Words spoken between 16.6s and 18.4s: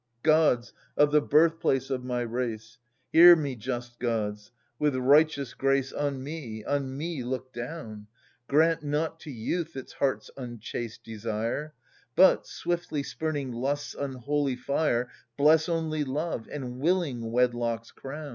willing wedlock's crown